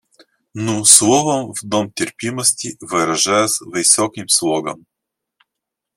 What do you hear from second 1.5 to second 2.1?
в дом